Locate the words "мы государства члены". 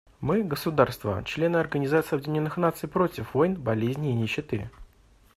0.19-1.57